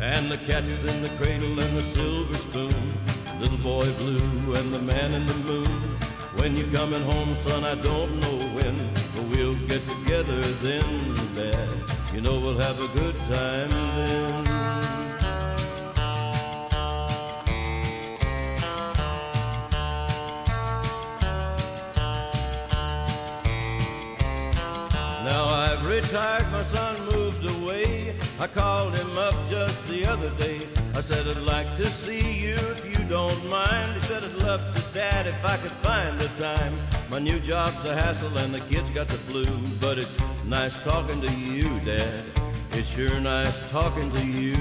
[0.00, 2.72] And the cat's in the cradle and the silver spoon,
[3.40, 5.80] little boy blue and the man in the moon.
[6.38, 8.76] When you're coming home, son, I don't know when,
[9.16, 11.68] but we'll get together then, Dad.
[12.14, 14.87] You know we'll have a good time then.
[26.12, 28.14] My son moved away.
[28.40, 30.60] I called him up just the other day.
[30.94, 33.92] I said, I'd like to see you if you don't mind.
[33.92, 36.72] He said, I'd love to, Dad, if I could find the time.
[37.10, 39.44] My new job's a hassle and the kids got the flu.
[39.80, 42.24] But it's nice talking to you, Dad.
[42.72, 44.56] It's sure nice talking to you.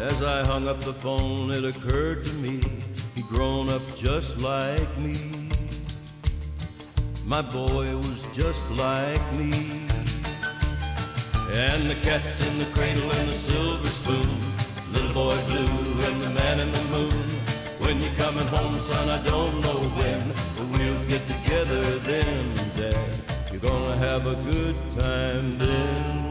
[0.00, 2.60] As I hung up the phone, it occurred to me
[3.14, 5.37] he'd grown up just like me.
[7.28, 9.52] My boy was just like me.
[11.52, 14.26] And the cat's in the cradle and the silver spoon.
[14.94, 17.28] Little boy blue and the man in the moon.
[17.80, 22.96] When you're coming home, son, I don't know when, but we'll get together then, Dad.
[23.52, 26.27] You're gonna have a good time then.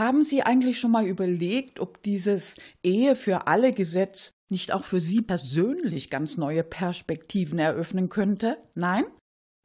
[0.00, 4.98] Haben Sie eigentlich schon mal überlegt, ob dieses Ehe für alle Gesetz nicht auch für
[4.98, 8.56] Sie persönlich ganz neue Perspektiven eröffnen könnte?
[8.74, 9.04] Nein?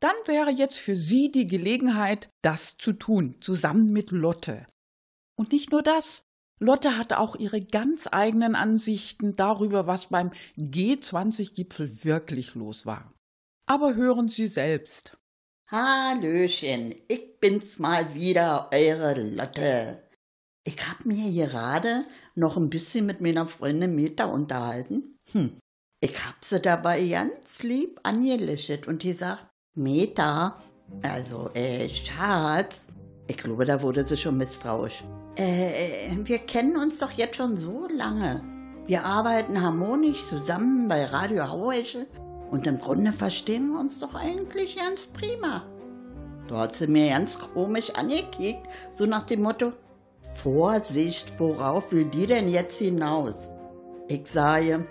[0.02, 4.68] Dann wäre jetzt für Sie die Gelegenheit, das zu tun, zusammen mit Lotte.
[5.38, 6.26] Und nicht nur das.
[6.60, 13.14] Lotte hat auch ihre ganz eigenen Ansichten darüber, was beim G20-Gipfel wirklich los war.
[13.68, 15.18] Aber hören Sie selbst.
[15.68, 20.05] Hallöchen, ich bin's mal wieder, eure Lotte.
[20.68, 25.20] Ich hab mir gerade noch ein bisschen mit meiner Freundin Meta unterhalten.
[25.32, 25.60] Hm,
[26.02, 30.60] ich hab sie dabei ganz lieb angelächelt und die sagt, Meta,
[31.04, 32.88] also, äh, Schatz,
[33.28, 35.04] ich glaube, da wurde sie schon misstrauisch.
[35.36, 38.44] Äh, wir kennen uns doch jetzt schon so lange.
[38.88, 42.08] Wir arbeiten harmonisch zusammen bei Radio Hauesche
[42.50, 45.64] und im Grunde verstehen wir uns doch eigentlich ganz prima.
[46.48, 49.74] Da hat sie mir ganz komisch angekickt, so nach dem Motto,
[50.36, 53.48] Vorsicht, worauf will die denn jetzt hinaus?
[54.08, 54.86] Ich sage,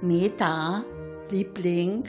[0.00, 0.84] Meta,
[1.30, 2.04] Liebling,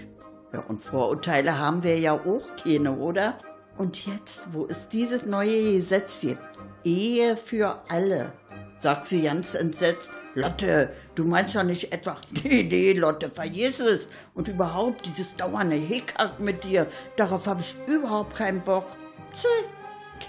[0.54, 3.38] ja, und Vorurteile haben wir ja auch keine, oder?
[3.78, 6.42] Und jetzt, wo es dieses neue Gesetz gibt,
[6.84, 8.34] Ehe für alle,
[8.80, 14.08] sagt sie ganz entsetzt, Lotte, du meinst ja nicht etwa, nee, nee, Lotte, vergiss es.
[14.34, 18.88] Und überhaupt dieses dauernde Hickhack mit dir, darauf habe ich überhaupt keinen Bock.
[19.36, 19.48] Tschö,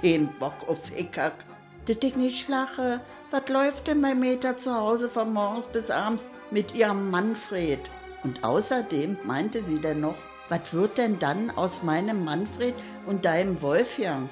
[0.01, 1.45] kein Bock auf Hickhack.
[1.87, 3.01] Der Dick nicht lache.
[3.30, 7.80] Was läuft denn bei Meta zu Hause von morgens bis abends mit ihrem Manfred?
[8.22, 10.14] Und außerdem meinte sie denn noch,
[10.49, 12.74] was wird denn dann aus meinem Manfred
[13.05, 14.30] und deinem Wolfgang?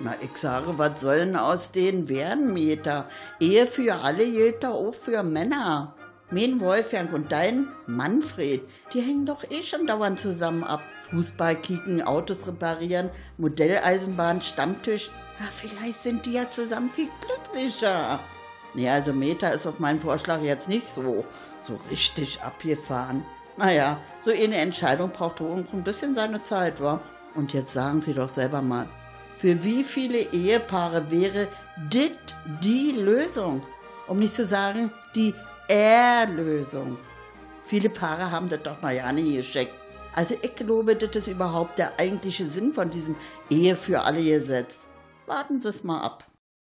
[0.00, 3.08] Na, ich sage, was soll denn aus denen werden, Meta?
[3.38, 5.94] Ehe für alle gilt doch auch für Männer.
[6.30, 10.82] Mein Wolfgang und dein Manfred, die hängen doch eh schon dauernd zusammen ab.
[11.10, 15.10] Fußball kicken, Autos reparieren, Modelleisenbahn, Stammtisch.
[15.38, 18.20] Ja, vielleicht sind die ja zusammen viel glücklicher.
[18.74, 21.24] Nee, also Meta ist auf meinen Vorschlag jetzt nicht so,
[21.62, 23.24] so richtig abgefahren.
[23.56, 27.00] Naja, so eine Entscheidung braucht wohl ein bisschen seine Zeit, wa?
[27.34, 28.88] Und jetzt sagen Sie doch selber mal,
[29.38, 31.46] für wie viele Ehepaare wäre
[31.92, 32.18] dit
[32.60, 33.62] die Lösung?
[34.08, 35.34] Um nicht zu sagen, die
[35.68, 36.98] Erlösung.
[37.64, 39.74] Viele Paare haben das doch noch ja nicht gescheckt.
[40.14, 43.14] Also ich glaube, das ist überhaupt der eigentliche Sinn von diesem
[43.50, 44.87] Ehe für alle Gesetz.
[45.28, 46.26] Warten Sie es mal ab.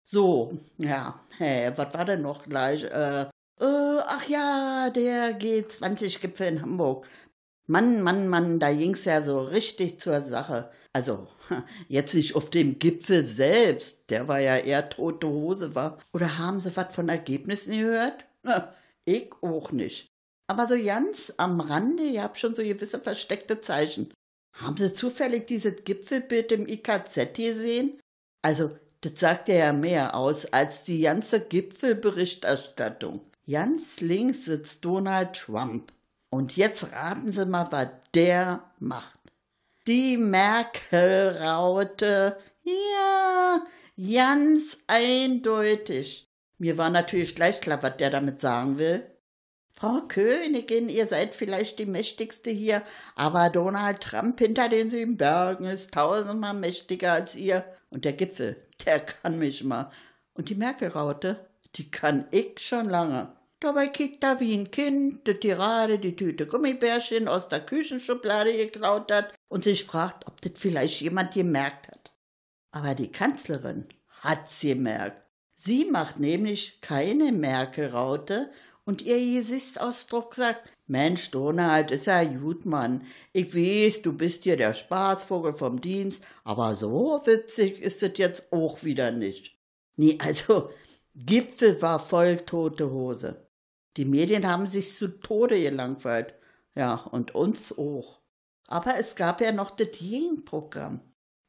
[0.05, 2.85] So, ja, hä, was war denn noch gleich?
[2.85, 7.07] Äh, äh, ach ja, der G20-Gipfel in Hamburg.
[7.67, 10.71] Mann, Mann, Mann, da ging's ja so richtig zur Sache.
[10.93, 11.27] Also,
[11.89, 15.99] jetzt nicht auf dem Gipfel selbst, der war ja eher tote Hose, war.
[16.13, 18.25] Oder haben Sie was von Ergebnissen gehört?
[19.07, 20.07] Ich auch nicht.
[20.47, 24.13] Aber so ganz am Rande, ihr habt schon so gewisse versteckte Zeichen.
[24.55, 27.99] Haben Sie zufällig dieses Gipfelbild im IKZ gesehen?
[28.45, 28.71] Also,
[29.01, 33.23] das sagt ja mehr aus als die ganze Gipfelberichterstattung.
[33.51, 35.91] Ganz links sitzt Donald Trump.
[36.29, 39.19] Und jetzt raten Sie mal, was der macht.
[39.87, 43.63] Die Merkel-Raute, ja,
[43.97, 46.29] ganz eindeutig.
[46.59, 49.07] Mir war natürlich gleich klar, was der damit sagen will.
[49.85, 52.83] Frau Königin, ihr seid vielleicht die mächtigste hier,
[53.17, 57.67] aber Donald Trump hinter den sieben Bergen ist tausendmal mächtiger als ihr.
[57.91, 58.57] Und der Gipfel,
[58.87, 59.93] der kann mich mal.
[60.33, 63.37] Und die Merkel-Raute, die kann ich schon lange.
[63.61, 69.13] Dabei kickt da wie ein Kind, das gerade die Tüte Gummibärchen aus der Küchenschublade geklaut
[69.13, 72.15] hat und sich fragt, ob das vielleicht jemand gemerkt hat.
[72.71, 73.85] Aber die Kanzlerin
[74.23, 75.21] hat's gemerkt.
[75.57, 78.51] Sie macht nämlich keine Merkel-Raute
[78.85, 83.07] und ihr Gesichtsausdruck sagt, Mensch, Donald, ist ja gut, Mann.
[83.33, 88.53] Ich weiß, du bist hier der Spaßvogel vom Dienst, aber so witzig ist es jetzt
[88.53, 89.57] auch wieder nicht.
[89.97, 90.71] Nee, also,
[91.15, 93.49] Gipfel war voll tote Hose.
[93.97, 96.35] Die Medien haben sich zu Tode gelangweilt.
[96.75, 98.21] Ja, und uns auch.
[98.67, 101.01] Aber es gab ja noch das Gegenprogramm.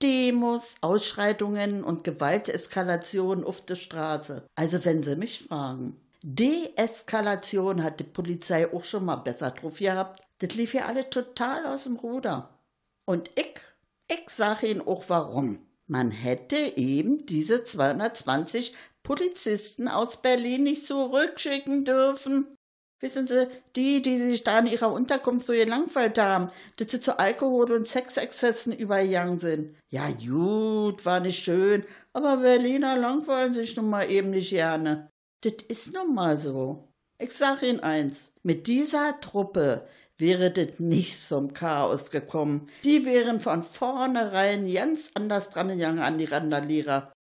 [0.01, 4.45] Demos, Ausschreitungen und Gewalteskalation auf der Straße.
[4.55, 5.99] Also wenn Sie mich fragen.
[6.27, 10.23] Deeskalation hat die Polizei auch schon mal besser drauf gehabt.
[10.39, 12.57] Das lief ja alle total aus dem Ruder.
[13.05, 13.61] Und ich,
[14.07, 15.59] ich sag Ihnen auch warum.
[15.85, 22.57] Man hätte eben diese 220 Polizisten aus Berlin nicht zurückschicken dürfen.
[23.01, 27.19] Wissen Sie, die, die sich da in ihrer Unterkunft so gelangweilt haben, dass sie zu
[27.19, 29.75] Alkohol- und Sexexzessen übergegangen sind.
[29.89, 35.11] Ja, gut, war nicht schön, aber Berliner langweilen sich nun mal eben nicht gerne.
[35.45, 36.91] Das ist nun mal so.
[37.19, 39.87] Ich sag Ihnen eins, mit dieser Truppe
[40.17, 42.67] wäre das nicht zum Chaos gekommen.
[42.83, 47.13] Die wären von vornherein ganz anders dran gegangen an die Randalierer.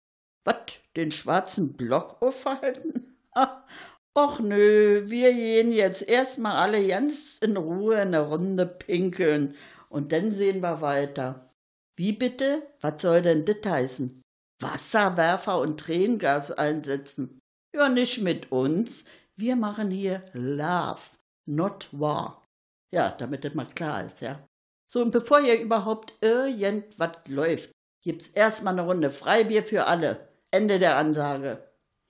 [0.44, 0.54] Was,
[0.94, 3.16] den schwarzen Block aufhalten?
[4.16, 9.56] Och nö, wir gehen jetzt erstmal alle ganz in Ruhe eine Runde pinkeln
[9.88, 11.52] und dann sehen wir weiter.
[11.96, 12.62] Wie bitte?
[12.80, 14.22] Was soll denn das heißen?
[14.60, 17.41] Wasserwerfer und Tränengas einsetzen.
[17.74, 19.04] Ja, nicht mit uns.
[19.34, 21.00] Wir machen hier Love,
[21.46, 22.42] not War.
[22.90, 24.46] Ja, damit das mal klar ist, ja.
[24.86, 27.70] So, und bevor hier überhaupt irgendwas läuft,
[28.02, 30.28] gibt's erstmal eine Runde Freibier für alle.
[30.50, 31.66] Ende der Ansage.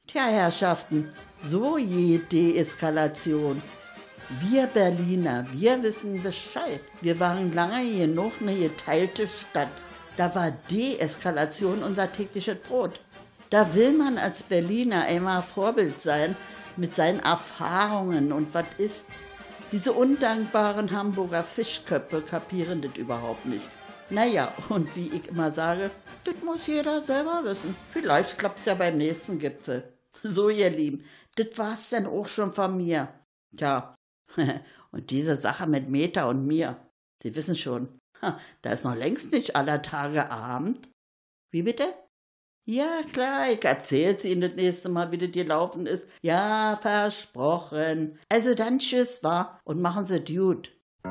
[0.09, 1.09] Tja, Herrschaften,
[1.45, 3.63] so je Deeskalation.
[4.41, 6.81] Wir Berliner, wir wissen Bescheid.
[7.03, 9.69] Wir waren lange genug eine geteilte Stadt.
[10.17, 12.99] Da war Deeskalation unser tägliches Brot.
[13.53, 16.37] Da will man als Berliner einmal Vorbild sein
[16.79, 19.09] mit seinen Erfahrungen und was ist.
[19.73, 23.69] Diese undankbaren Hamburger Fischköpfe kapieren das überhaupt nicht.
[24.09, 25.91] Naja, und wie ich immer sage,
[26.25, 27.77] das muss jeder selber wissen.
[27.91, 29.93] Vielleicht klappt's ja beim nächsten Gipfel.
[30.23, 33.09] So, ihr Lieben, das war's denn auch schon von mir.
[33.55, 33.95] Tja,
[34.93, 36.79] und diese Sache mit Meta und mir,
[37.23, 37.99] Sie wissen schon,
[38.63, 40.89] da ist noch längst nicht aller Tage Abend.
[41.51, 41.93] Wie bitte?
[42.65, 46.07] Ja, klar, ich erzähl's Ihnen das nächste Mal, wie das gelaufen ist.
[46.23, 48.21] Ja, versprochen.
[48.29, 50.71] Also dann tschüss, war und machen Sie gut.
[51.05, 51.09] A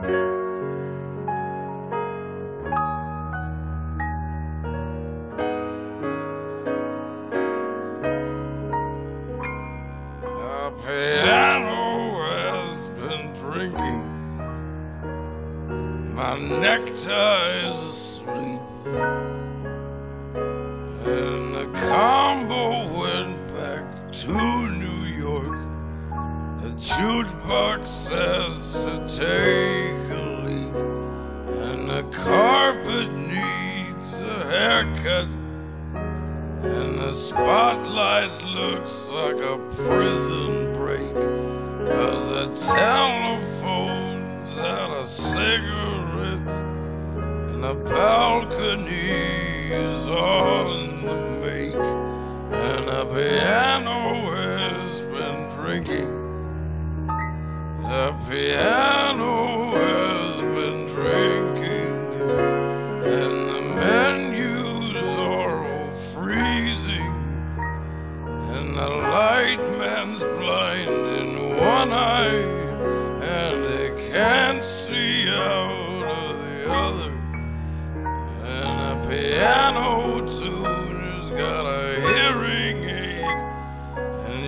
[10.85, 14.07] piano has been drinking.
[16.15, 18.10] My necktie is
[24.31, 25.59] to New York.
[26.61, 30.75] The jukebox says to take a leak.
[31.65, 35.27] And the carpet needs a haircut.
[36.63, 41.13] And the spotlight looks like a prison break.
[41.91, 46.61] Cause the telephone's out of cigarettes.
[47.51, 49.09] And the balcony
[49.71, 51.40] is on the.
[52.63, 53.99] And the piano
[54.35, 56.11] has been drinking.
[57.81, 61.93] The piano has been drinking.
[63.17, 67.15] And the menus are all freezing.
[68.55, 69.50] And the light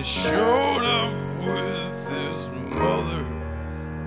[0.04, 1.14] showed up
[1.46, 3.24] with his mother.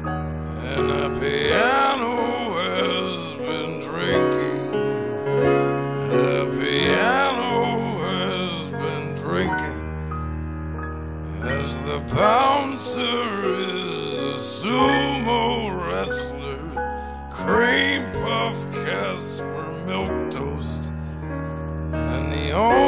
[0.06, 4.72] And the piano has been drinking.
[6.12, 9.82] The piano has been drinking.
[11.42, 15.44] As the bouncer is a sumo
[15.84, 16.62] wrestler,
[17.32, 20.92] cream puff Casper milk toast.
[21.92, 22.87] And the owner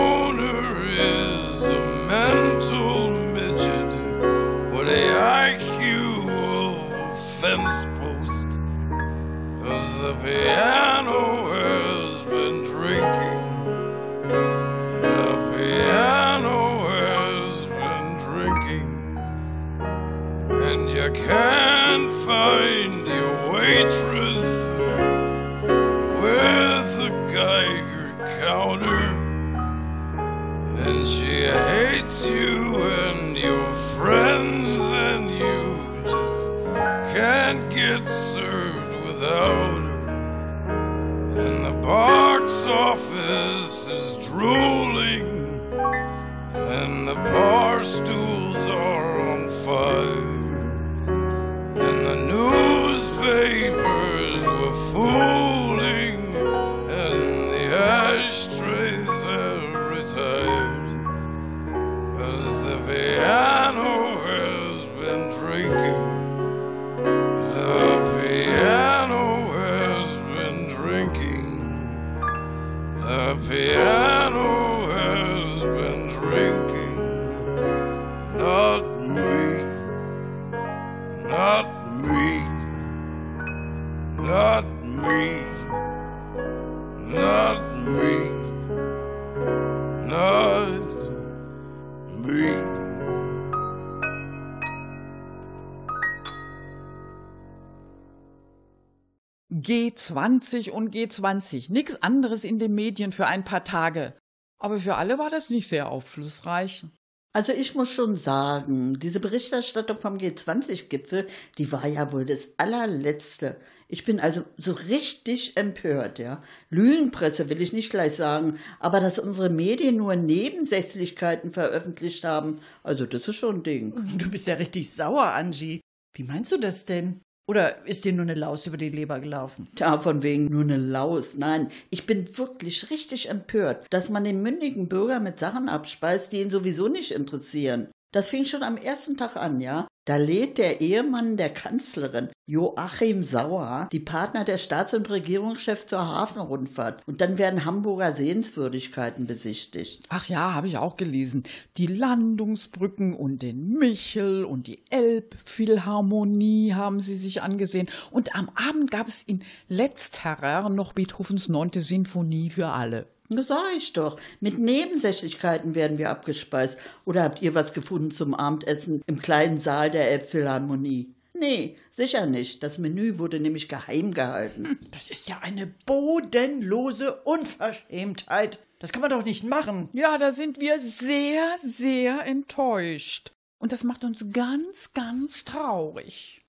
[100.10, 104.14] G20 und G20, nix anderes in den Medien für ein paar Tage.
[104.60, 106.86] Aber für alle war das nicht sehr aufschlussreich.
[107.32, 113.58] Also ich muss schon sagen, diese Berichterstattung vom G20-Gipfel, die war ja wohl das allerletzte.
[113.88, 116.44] Ich bin also so richtig empört, ja.
[116.70, 123.06] Lügenpresse will ich nicht gleich sagen, aber dass unsere Medien nur Nebensächlichkeiten veröffentlicht haben, also
[123.06, 124.18] das ist schon ein Ding.
[124.18, 125.82] Du bist ja richtig sauer, Angie.
[126.16, 127.22] Wie meinst du das denn?
[127.50, 129.70] Oder ist dir nur eine Laus über die Leber gelaufen?
[129.80, 131.36] Ja, von wegen nur eine Laus.
[131.36, 136.42] Nein, ich bin wirklich richtig empört, dass man den mündigen Bürger mit Sachen abspeist, die
[136.42, 137.90] ihn sowieso nicht interessieren.
[138.14, 139.88] Das fing schon am ersten Tag an, ja.
[140.10, 146.00] Da lädt der Ehemann der Kanzlerin, Joachim Sauer, die Partner der Staats- und Regierungschefs zur
[146.00, 147.04] Hafenrundfahrt.
[147.06, 150.08] Und dann werden Hamburger Sehenswürdigkeiten besichtigt.
[150.10, 151.44] Ach ja, habe ich auch gelesen.
[151.78, 157.88] Die Landungsbrücken und den Michel und die Elbphilharmonie haben sie sich angesehen.
[158.10, 163.06] Und am Abend gab es in Letzterer noch Beethovens neunte Sinfonie für alle.
[163.32, 164.20] Na, sag ich doch.
[164.40, 166.80] Mit Nebensächlichkeiten werden wir abgespeist.
[167.06, 171.14] Oder habt ihr was gefunden zum Abendessen im kleinen Saal der Elbphilharmonie?
[171.34, 172.64] Nee, sicher nicht.
[172.64, 174.80] Das Menü wurde nämlich geheim gehalten.
[174.92, 178.60] Das ist ja eine bodenlose Unverschämtheit.
[178.80, 179.90] Das kann man doch nicht machen.
[179.94, 183.32] Ja, da sind wir sehr, sehr enttäuscht.
[183.60, 186.42] Und das macht uns ganz, ganz traurig.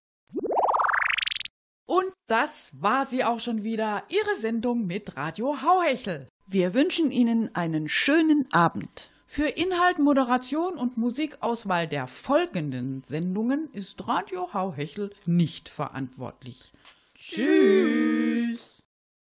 [1.86, 6.28] Und das war sie auch schon wieder, Ihre Sendung mit Radio Hauhechel.
[6.52, 9.12] Wir wünschen Ihnen einen schönen Abend.
[9.28, 16.72] Für Inhalt, Moderation und Musikauswahl der folgenden Sendungen ist Radio Hauhechel nicht verantwortlich.
[17.14, 18.79] Tschüss.